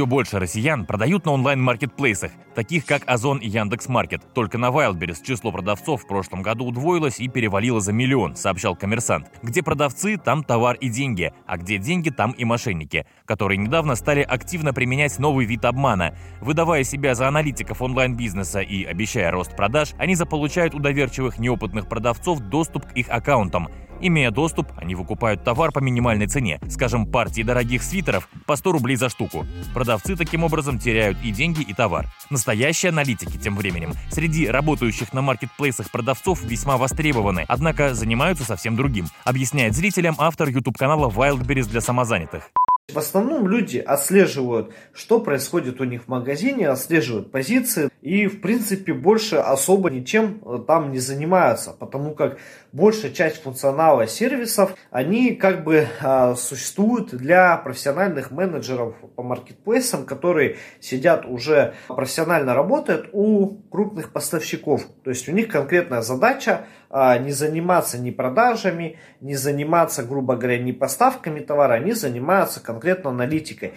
[0.00, 4.22] Все больше россиян продают на онлайн-маркетплейсах, таких как Озон и Яндекс.Маркет.
[4.32, 9.30] Только на Wildberries число продавцов в прошлом году удвоилось и перевалило за миллион, сообщал коммерсант.
[9.42, 14.22] Где продавцы, там товар и деньги, а где деньги, там и мошенники, которые недавно стали
[14.22, 16.14] активно применять новый вид обмана.
[16.40, 22.40] Выдавая себя за аналитиков онлайн-бизнеса и обещая рост продаж, они заполучают у доверчивых неопытных продавцов
[22.40, 23.68] доступ к их аккаунтам.
[24.02, 28.96] Имея доступ, они выкупают товар по минимальной цене, скажем, партии дорогих свитеров по 100 рублей
[28.96, 29.46] за штуку.
[29.74, 32.06] Продавцы таким образом теряют и деньги, и товар.
[32.30, 39.06] Настоящие аналитики тем временем среди работающих на маркетплейсах продавцов весьма востребованы, однако занимаются совсем другим,
[39.24, 42.50] объясняет зрителям автор YouTube-канала Wildberries для самозанятых.
[42.92, 48.94] В основном люди отслеживают, что происходит у них в магазине, отслеживают позиции и, в принципе,
[48.94, 52.38] больше особо ничем э, там не занимаются, потому как
[52.72, 60.56] большая часть функционала сервисов, они как бы а, существуют для профессиональных менеджеров по маркетплейсам, которые
[60.80, 64.86] сидят уже профессионально работают у крупных поставщиков.
[65.04, 70.58] То есть у них конкретная задача а, не заниматься ни продажами, не заниматься, грубо говоря,
[70.58, 73.72] ни поставками товара, они занимаются конкретно аналитикой.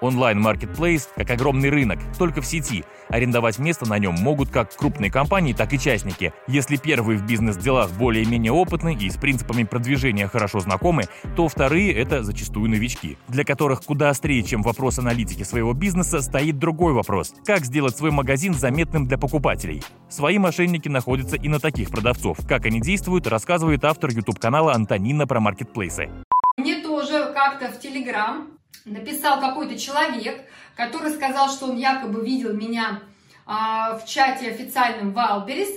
[0.00, 2.84] Онлайн-маркетплейс как огромный рынок, только в сети.
[3.08, 6.32] Арендовать место на нем могут как крупные компании, так и частники.
[6.48, 11.04] Если первые в бизнес-делах более-менее опытны и с принципами продвижения хорошо знакомы,
[11.36, 16.58] то вторые— это зачастую новички, для которых куда острее, чем вопрос аналитики своего бизнеса, стоит
[16.58, 19.82] другой вопрос— как сделать свой магазин заметным для покупателей.
[20.08, 22.38] Свои мошенники находятся и на таких продавцов.
[22.46, 26.10] Как они действуют, рассказывает автор YouTube-канала Антонина про маркетплейсы.
[26.56, 26.82] Мне
[27.36, 30.40] как-то в Телеграм написал какой-то человек,
[30.74, 33.02] который сказал, что он якобы видел меня
[33.44, 35.68] а, в чате официальном Wildberries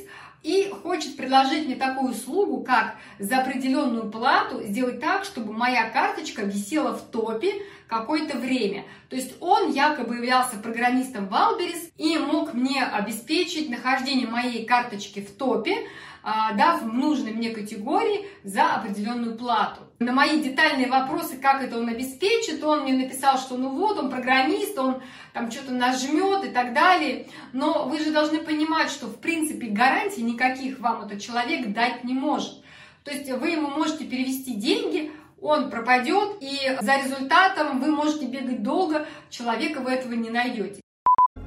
[0.42, 6.44] и хочет предложить мне такую услугу, как за определенную плату сделать так, чтобы моя карточка
[6.44, 7.56] висела в топе
[7.90, 8.86] какое-то время.
[9.10, 15.36] То есть он якобы являлся программистом Wildberries и мог мне обеспечить нахождение моей карточки в
[15.36, 15.76] топе,
[16.24, 19.82] а, дав нужной мне категории за определенную плату.
[20.00, 24.10] На мои детальные вопросы, как это он обеспечит, он мне написал, что ну вот, он
[24.10, 25.02] программист, он
[25.34, 27.28] там что-то нажмет и так далее.
[27.54, 32.14] Но вы же должны понимать, что в принципе гарантий никаких вам этот человек дать не
[32.14, 32.64] может.
[33.04, 38.62] То есть вы ему можете перевести деньги, он пропадет, и за результатом вы можете бегать
[38.62, 40.82] долго, человека вы этого не найдете.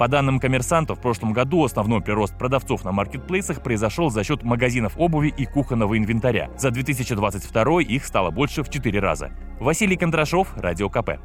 [0.02, 4.94] По данным коммерсантов, в прошлом году основной прирост продавцов на маркетплейсах произошел за счет магазинов
[4.96, 6.50] обуви и кухонного инвентаря.
[6.58, 9.30] За 2022 их стало больше в 4 раза.
[9.60, 11.20] Василий Кондрашов, Радио КП.